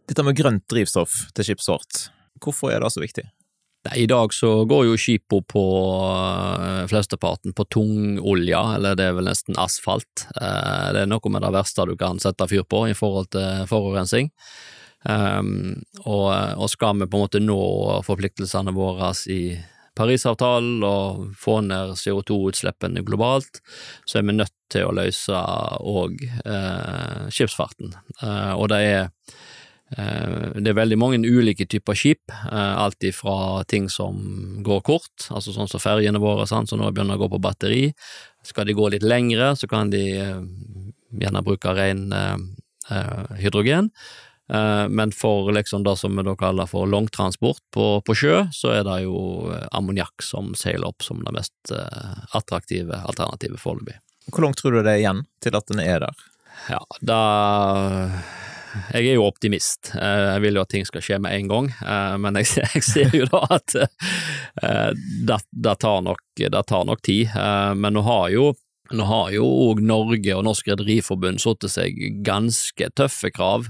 [0.07, 2.07] Dette med grønt drivstoff til skipsfart,
[2.43, 3.27] hvorfor er det så viktig?
[3.95, 5.65] I dag så går jo skipa på
[6.03, 10.27] uh, flesteparten på tungolje, eller det er vel nesten asfalt.
[10.35, 13.67] Uh, det er noe med det verste du kan sette fyr på i forhold til
[13.71, 14.33] forurensning.
[15.07, 17.59] Um, og, og, skal vi på en måte nå
[18.07, 19.41] forpliktelsene våre i
[19.97, 23.63] Parisavtalen og få ned CO2-utslippene globalt,
[24.05, 25.43] så er vi nødt til å løse
[25.81, 27.95] òg uh, skipsfarten.
[28.59, 29.07] og det er
[29.95, 34.19] Eh, det er veldig mange ulike typer skip, eh, alt ifra ting som
[34.67, 37.85] går kort, altså sånn som ferjene våre, sant, som nå begynner å gå på batteri.
[38.43, 40.43] Skal de gå litt lengre, så kan de eh,
[41.23, 42.09] gjerne bruke ren
[42.87, 43.89] hydrogen.
[44.47, 48.85] Men for liksom det som vi da kaller for langtransport på, på sjø, så er
[48.87, 51.73] det jo ammoniakk som seiler opp som det mest
[52.31, 53.99] attraktive alternativet foreløpig.
[54.31, 56.27] Hvor langt tror du det er igjen til at den er der?
[56.71, 57.21] Ja, da
[58.93, 59.93] jeg er jo optimist.
[59.97, 62.85] Eh, jeg vil jo at ting skal skje med en gang, eh, men jeg, jeg
[62.85, 67.33] ser jo da at eh, det, det, tar nok, det, tar nok, tid.
[67.77, 68.53] Men nå har jo
[68.95, 73.67] nå har jo òg Norge og Norsk Rederiforbund satt seg ganske tøffe krav,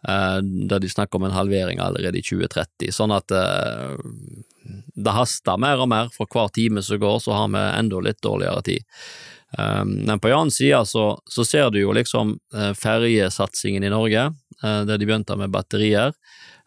[0.00, 2.88] der de snakker om en halvering allerede i 2030.
[2.96, 6.08] Sånn at det haster mer og mer.
[6.14, 8.86] For hver time som går, så har vi enda litt dårligere tid.
[9.58, 12.36] Um, men på en annen side så, så, ser du jo liksom
[12.78, 14.28] ferjesatsingen i Norge,
[14.62, 16.14] der de begynte med batterier.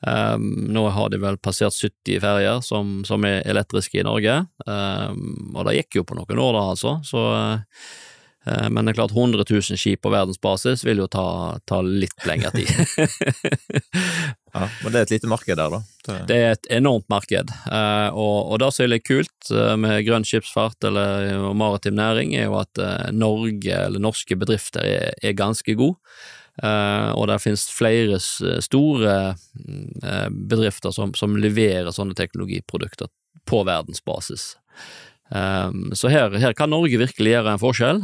[0.07, 5.53] Um, nå har de vel passert 70 ferjer som, som, er elektriske i Norge, um,
[5.53, 6.97] og det gikk jo på noen år, da, altså.
[7.07, 7.85] Så, uh,
[8.43, 11.25] men det er klart 100 000 skip på verdensbasis vil jo ta,
[11.69, 12.71] ta litt lengre tid.
[14.53, 15.79] Ja, Men det er et lite marked der, da?
[16.05, 19.73] Det, det er et enormt marked, eh, og, og det som er litt kult eh,
[19.81, 25.17] med grønn skipsfart eller maritim næring, er jo at eh, Norge, eller norske bedrifter, er,
[25.23, 25.97] er ganske gode.
[27.17, 29.13] og det finnes flere store
[30.29, 33.09] bedrifter som, som leverer sånne teknologiprodukter
[33.49, 34.51] på verdensbasis.
[35.33, 38.01] Så her, her, kan Norge virkelig gjøre en forskjell,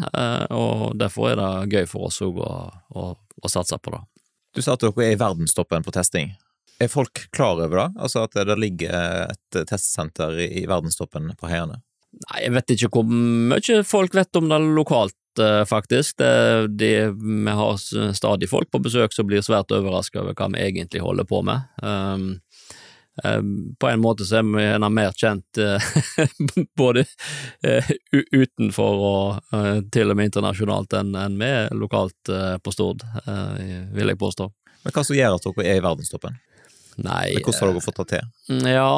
[0.56, 4.00] og derfor er det gøy for oss å, å, å satse på det.
[4.58, 6.34] Du sa at dere er i verdenstoppen på testing.
[6.80, 7.89] Er folk klar over det?
[8.00, 11.82] Altså at det ligger et testsenter i verdenstoppen på Heiane?
[12.10, 16.18] Nei, jeg vet ikke hvor mye folk vet om det lokalt, eh, faktisk.
[16.22, 17.78] Det, det, vi har
[18.18, 21.68] stadig folk på besøk som blir svært overraska over hva vi egentlig holder på med.
[21.84, 22.32] Um,
[23.79, 25.89] på en måte så er vi gjerne mer kjent uh,
[26.82, 27.05] både
[27.65, 29.55] uh, utenfor og
[29.93, 32.32] til og med internasjonalt enn vi er lokalt
[32.63, 33.03] på Stord,
[33.95, 34.47] vil jeg påstå.
[34.84, 36.38] Men hva som gjør at dere er i verdenstoppen?
[37.00, 38.62] Nei Men Hvordan har dere fått det til?
[38.68, 38.94] Ja,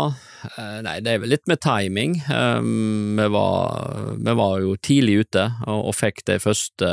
[0.56, 2.18] eh, nei, det er vel litt med timing.
[2.32, 6.92] Um, vi, var, vi, var, jo tidlig ute og, og fikk de første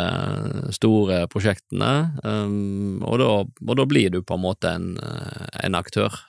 [0.77, 1.93] store prosjektene,
[2.25, 4.95] um, og, da, og, da, blir du på en måte en,
[5.63, 6.23] en aktør.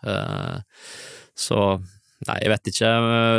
[1.37, 1.71] Så
[2.27, 2.87] Nei, jeg vet ikke.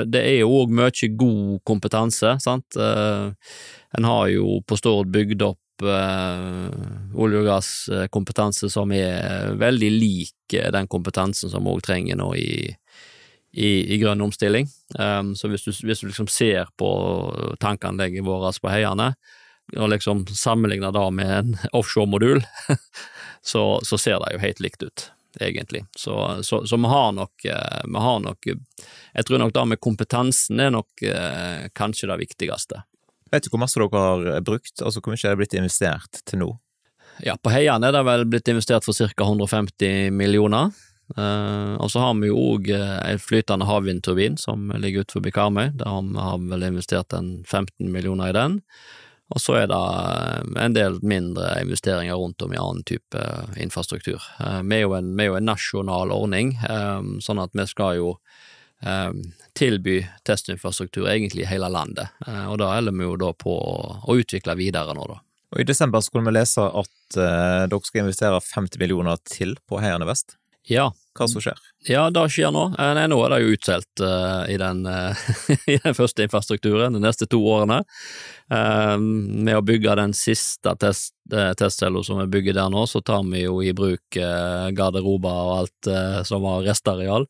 [0.08, 2.78] Det er jo òg mye god kompetanse, sant.
[2.80, 6.68] En har jo på Stord bygd opp uh,
[7.14, 12.70] olje- og gasskompetanse som er veldig lik eh, den kompetansen som vi trenger nå i,
[13.52, 14.68] i, i grønn omstilling.
[14.98, 16.90] Um, så hvis du, hvis du, liksom ser på
[17.60, 19.14] tankanlegget vårt på Heiane,
[19.76, 22.42] og liksom sammenligner det med en offshore-modul,
[23.42, 25.06] så, så, ser det jo helt likt ut,
[25.40, 25.84] egentlig.
[25.96, 27.46] Så, så, så vi, har nok,
[27.86, 32.82] vi har nok Jeg tror nok det med kompetansen er nok eh, kanskje det viktigste.
[33.30, 36.42] Vet du hvor masse dere har brukt, altså hvor mye er det blitt investert til
[36.42, 36.50] nå?
[37.24, 39.26] Ja, på Heian er det vel blitt investert for ca.
[39.26, 40.72] 150 millioner.
[41.18, 45.72] Uh, og så har vi jo òg uh, en flytende havvindturbin som ligger utenfor Karmøy.
[45.74, 48.60] Der har vi har vel investert en 15 millioner i den.
[49.30, 53.24] Og så er det uh, en del mindre investeringer rundt om i annen type
[53.58, 54.22] infrastruktur.
[54.38, 56.54] vi, er en, vi, er jo en, nasjonal ordning,
[57.22, 58.59] sånn at vi skal jo Eh,
[59.56, 64.16] tilby testinfrastruktur egentlig i hele landet, eh, og da holder vi jo da på å
[64.16, 65.20] utvikle videre nå, da.
[65.50, 69.80] Og I desember skulle vi lese at uh, dere skal investere 50 millioner til på
[69.82, 70.36] Heiane Vest.
[70.70, 70.92] Ja.
[71.16, 71.58] Hva som skjer?
[71.90, 72.68] Ja, det skjer nå.
[72.78, 75.22] Nei, nå er det jo utsolgt uh, i, uh,
[75.72, 77.80] i, den, første infrastrukturen de neste to årene.
[78.50, 81.16] Uh, med å bygge den siste test,
[81.58, 84.18] testcella som vi bygger der nå, så tar vi jo i bruk
[84.74, 85.90] garderober og alt
[86.26, 87.26] som var restareal.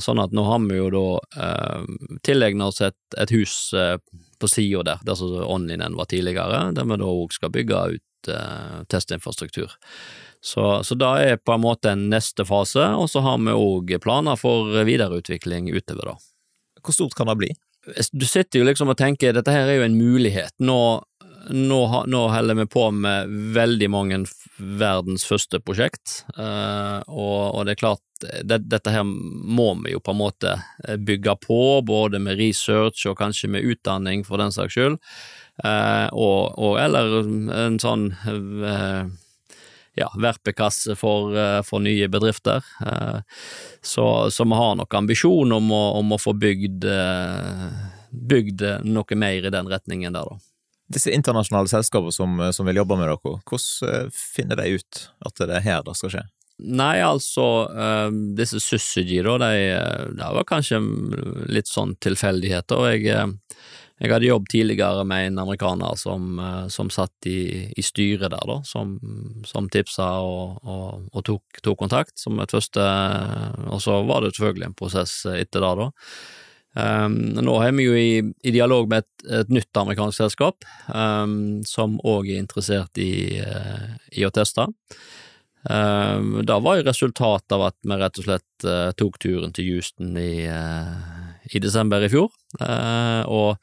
[0.00, 1.50] sånn at nå har vi jo da
[2.24, 3.74] tilegnet oss et, et hus
[4.40, 8.32] på sida der, der som Onlinen var tidligere, der vi da òg skal bygge ut
[8.88, 9.76] testinfrastruktur.
[10.40, 13.96] Så, så da er på en måte en neste fase, og så har vi òg
[14.02, 16.18] planer for videreutvikling utover da.
[16.84, 17.50] Hvor stort kan det bli?
[18.12, 20.54] Du sitter jo liksom og tenker dette her er jo en mulighet.
[20.62, 20.78] Nå,
[21.50, 24.20] nå, nå holder vi på med veldig mange
[24.58, 28.02] verdens første prosjekt, uh, og, og, det er klart
[28.42, 30.56] det, dette her må vi jo på en måte
[30.98, 34.98] bygge på, både med research og kanskje med utdanning for den saks skyld,
[35.64, 37.22] uh, og, og, eller
[37.54, 38.10] en sånn
[39.98, 42.64] ja, verpekasse for, eh, for, nye bedrifter.
[42.86, 43.20] Eh,
[43.82, 47.64] så, så, vi har nok ambisjon om å, om å få bygd, eh,
[48.10, 50.40] bygd, noe mer i den retningen der, da.
[50.88, 55.58] Disse internasjonale selskapene som, som, vil jobbe med dere, hvordan finner de ut at det
[55.58, 56.22] er her det skal skje?
[56.58, 57.44] Nei, altså,
[58.34, 59.66] disse Syzygy, da, de,
[60.16, 60.80] det var kanskje
[61.52, 62.88] litt sånn tilfeldigheter.
[62.96, 63.28] Jeg
[63.98, 68.44] jeg hadde jobb tidligere med en amerikaner som, eh, som satt i, i, styret der,
[68.46, 68.96] da, som,
[69.46, 72.84] som tipsa og, og, og tok, tok, kontakt som et første
[73.68, 75.90] Og så var det selvfølgelig en prosess etter det, da.
[76.78, 78.10] Um, nå er vi jo i,
[78.46, 83.96] i dialog med et, et, nytt amerikansk selskap, um, som òg er interessert i, uh,
[84.14, 84.68] i å teste.
[85.66, 89.72] Um, det var jo resultatet av at vi rett og slett uh, tok turen til
[89.72, 91.17] Houston i, uh,
[91.54, 92.28] i desember i fjor,
[92.60, 93.56] eh, og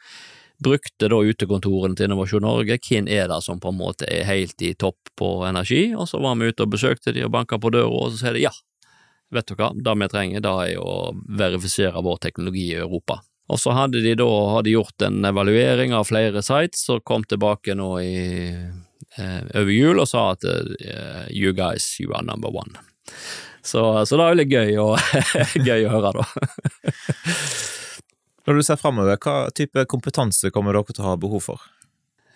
[0.63, 2.79] brukte da utekontorene til Innovasjon Norge.
[2.79, 5.89] Hvem er det som på en måte er helt i topp på energi?
[5.95, 8.37] Og så var vi ute og besøkte de og banka på døra, og så sier
[8.37, 8.53] de ja,
[9.35, 13.19] vet du hva, det vi trenger, da er å verifisere vår teknologi i Europa.
[13.51, 17.75] Og så hadde de da hadde gjort en evaluering av flere sites, og kom tilbake
[17.77, 18.17] nå i,
[19.17, 22.73] eh, over jul og sa at eh, you guys, you are number one.
[23.65, 24.97] Så, så det er jo litt gøy, og,
[25.67, 26.93] gøy å høre, da.
[28.45, 31.69] Når du ser framover, hva type kompetanse kommer dere til å ha behov for?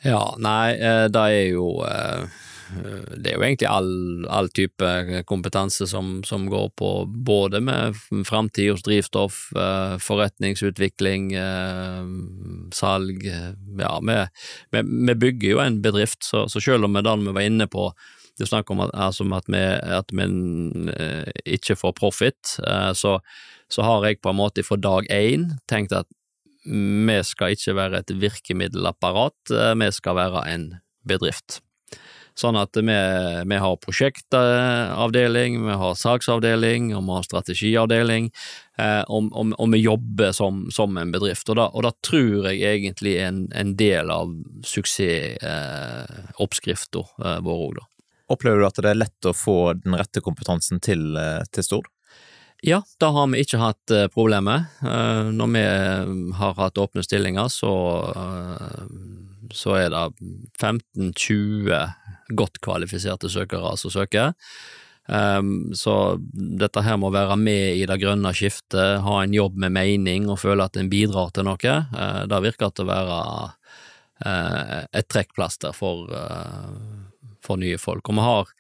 [0.06, 2.30] Ja, nei, eh, det er jo eh,
[2.70, 3.90] det er jo egentlig all,
[4.30, 4.90] all type
[5.28, 6.92] kompetanse som, som, går på
[7.26, 7.98] både med
[8.30, 11.32] framtid hos drivstoff, eh, forretningsutvikling,
[12.78, 17.50] salg Ja, vi, bygger jo en bedrift, så, så selv om vi da vi var
[17.50, 17.90] inne på
[18.38, 19.60] det er snakk om at, altså at, vi,
[19.98, 20.28] at vi
[21.58, 22.54] ikke får profit,
[22.96, 23.18] så
[23.70, 26.10] så har jeg på en måte fra dag én tenkt at
[26.70, 30.70] vi skal ikke være et virkemiddelapparat, eh, vi skal være en
[31.08, 31.62] bedrift.
[32.40, 32.94] Sånn at vi,
[33.52, 38.30] vi har prosjektavdeling, vi har saksavdeling, og vi har strategiavdeling,
[38.80, 41.50] eh, og, og, og, vi jobber som, som en bedrift.
[41.52, 44.28] Og da, og da, tror jeg egentlig en, en del av
[44.68, 47.86] suksessoppskrifta eh, vår òg, da.
[48.30, 51.88] Opplever du at det er lett å få den rette kompetansen til, eh, til Stord?
[52.62, 54.66] Ja, da har vi ikke hatt uh, problemer.
[54.84, 55.64] Uh, når vi
[56.40, 57.72] har hatt åpne stillinger, så,
[59.56, 60.04] så er det
[60.60, 64.36] 15-20 godt kvalifiserte søkere som søker.
[65.74, 65.94] Så
[66.62, 70.38] dette her må være med i det grønne skiftet, ha en jobb med mening og
[70.44, 71.74] føle at en bidrar til noe.
[72.30, 73.18] Det virker til å være
[74.94, 76.14] et trekkplaster for,
[77.42, 78.06] for nye folk.
[78.06, 78.54] Og vi har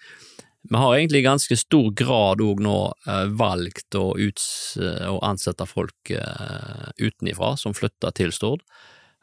[0.62, 5.66] vi har egentlig i ganske stor grad òg nå eh, valgt å, uts, å ansette
[5.70, 8.66] folk eh, utenifra som flytter til Stord.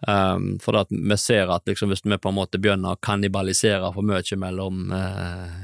[0.07, 3.89] Um, for at vi ser at liksom, hvis vi på en måte begynner å kannibalisere
[3.95, 5.63] for mye mellom eh,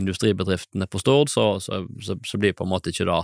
[0.00, 3.22] industribedriftene på Stord, så, så, så, så, blir på en måte ikke det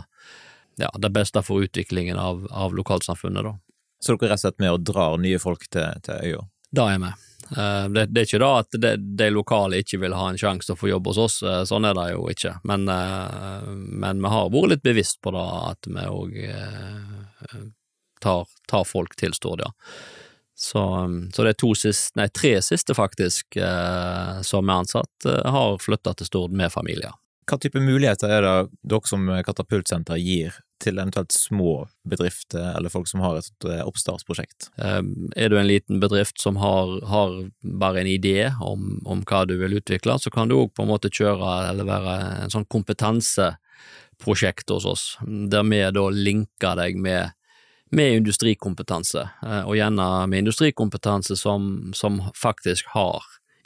[0.81, 3.57] ja, det beste for utviklingen av, av lokalsamfunnet, da.
[4.01, 6.47] Så dere er rett og slett med og drar nye folk til, til øya?
[6.73, 7.11] Det er vi.
[7.57, 8.79] Eh, det, det, er ikke da at
[9.19, 11.89] de, lokale ikke vil ha en sjanse til å få jobb hos oss, eh, sånn
[11.89, 12.55] er det jo ikke.
[12.69, 16.41] Men, eh, men vi har vært litt bevisst på det, at vi òg
[18.21, 19.73] tar, tar, folk til Stordia.
[20.61, 20.81] Så,
[21.33, 23.57] så det er siste, nei, tre siste faktisk,
[24.45, 27.15] som er ansatt, har flytta til Stord med familier.
[27.49, 28.57] Hva type muligheter er det
[28.93, 34.71] dere som Katapultsenter gir til eventuelt små bedrifter eller folk som har et eh, oppstartsprosjekt?
[34.83, 39.45] Ehm, er du en liten bedrift som har, har bare en idé om, om, hva
[39.49, 42.15] du vil utvikle, så kan du òg på en måte kjøre eller være
[42.45, 47.31] en sånn kompetanseprosjekt hos oss, der vi da linker deg med,
[47.95, 53.21] med industrikompetanse, eh, og gjerne med industrikompetanse som, som faktisk har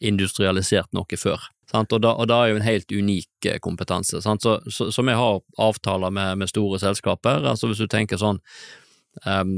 [0.05, 1.41] industrialisert noe før.
[1.75, 4.21] Og da, og da, er jo en helt unik kompetanse.
[4.23, 4.23] kompetanse.
[4.23, 7.45] Så, så, så, vi har avtaler med, med, store selskaper.
[7.51, 8.39] altså Hvis du tenker sånn
[9.27, 9.55] um,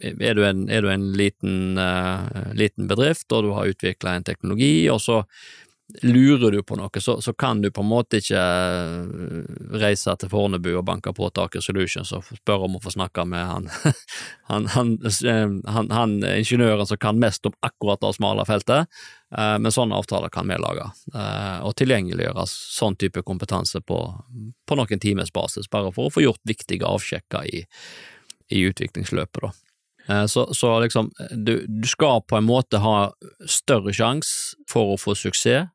[0.00, 4.26] er, du en, er, du en, liten, uh, liten bedrift og du har utvikla en
[4.26, 5.22] teknologi, og så
[6.02, 10.30] lurer du på noe, så, så, kan du på en måte ikke eh, reise til
[10.32, 13.68] Fornebu og banke på taket Solutions og spørre om å få snakke med han,
[14.50, 14.94] han, han,
[15.68, 18.88] han, han ingeniøren som kan mest om akkurat det smale feltet,
[19.36, 24.00] eh, men sånne avtaler kan vi lage, eh, og tilgjengeliggjøre sånn type kompetanse på,
[24.64, 27.62] på noen times basis, bare for å få gjort viktige avsjekker i,
[28.56, 29.54] i utviklingsløpet, da.
[30.28, 33.06] Så, så, liksom, du, du, skal på en måte ha
[33.48, 35.70] større sjanse for å få suksess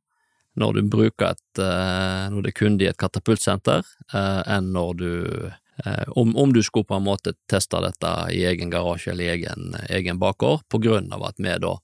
[0.57, 4.93] når du bruker et eh, når det er kunde i et katapultsenter, eh, enn når
[4.99, 5.11] du
[5.49, 9.75] eh, om, om, du skulle på en måte teste dette i egen garasje eller egen,
[9.89, 11.75] egen bakgård, på grunn av at vi da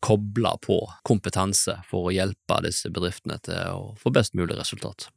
[0.00, 5.10] kobler på kompetanse for å hjelpe disse bedriftene til å få best mulig resultat.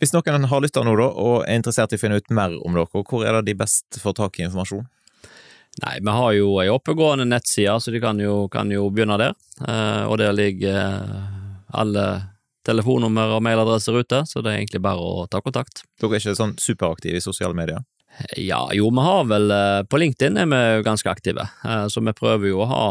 [0.00, 2.76] Hvis noen har lytta nå da, og er interessert i å finne ut mer om
[2.76, 4.86] dere, hvor er det de best får tak i informasjon?
[5.82, 9.34] Nei, vi har jo ei oppegående nettside, så de kan jo, kan jo begynne der.
[10.06, 11.00] og der ligger
[11.74, 12.33] alle
[12.64, 15.84] telefonnummer og mailadresser ute, så det er egentlig bare å ta kontakt.
[16.00, 17.84] Dere er ikke sånn superaktive i sosiale medier?
[18.38, 22.14] Ja, jo, vi har vel eh, På LinkedIn er vi ganske aktive, eh, så vi
[22.14, 22.84] prøver jo å ha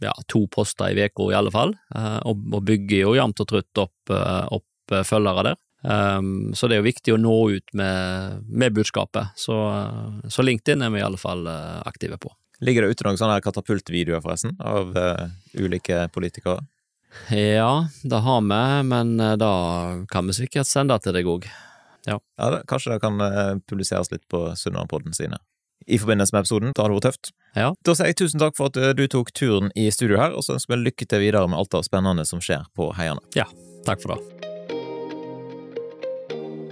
[0.00, 3.84] ja, to poster i uka i alle fall, eh, og, bygger jo jevnt og trutt
[3.84, 5.62] opp, opp følgere der.
[5.86, 9.54] Um, så det er jo viktig å nå ut med, med budskapet, så,
[10.26, 12.32] så, LinkedIn er vi i alle fall aktive på.
[12.64, 15.28] Ligger det ute noen sånne katapultvideoer, forresten, av uh,
[15.60, 16.64] ulike politikere?
[17.30, 19.52] Ja, det har vi, men eh, da
[20.10, 21.48] kan vi sikkert sende til deg òg.
[22.06, 22.20] Ja.
[22.38, 25.40] ja det, kanskje det kan eh, publiseres litt på Sunnmørpodden sine.
[25.86, 26.72] I forbindelse med episoden.
[26.74, 27.32] Da har Det vært tøft.
[27.56, 27.72] Ja.
[27.86, 30.46] Da sier jeg tusen takk for at eh, du tok turen i studio her, og
[30.46, 33.22] så ønsker vi lykke til videre med alt det spennende som skjer på Heiane.
[33.38, 33.48] Ja,
[33.86, 34.35] takk for det.